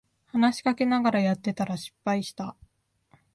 [0.25, 2.55] 話しかけられながらやってたら失敗した